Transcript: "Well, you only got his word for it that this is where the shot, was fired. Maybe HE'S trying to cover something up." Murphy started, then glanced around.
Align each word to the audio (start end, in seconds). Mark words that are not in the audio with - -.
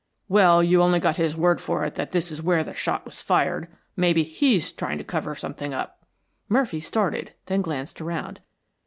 "Well, 0.27 0.63
you 0.63 0.81
only 0.81 0.99
got 0.99 1.17
his 1.17 1.37
word 1.37 1.61
for 1.61 1.85
it 1.85 1.93
that 1.93 2.11
this 2.11 2.31
is 2.31 2.41
where 2.41 2.63
the 2.63 2.73
shot, 2.73 3.05
was 3.05 3.21
fired. 3.21 3.67
Maybe 3.95 4.23
HE'S 4.23 4.71
trying 4.71 4.97
to 4.97 5.03
cover 5.03 5.35
something 5.35 5.75
up." 5.75 6.07
Murphy 6.49 6.79
started, 6.79 7.33
then 7.45 7.61
glanced 7.61 8.01
around. 8.01 8.39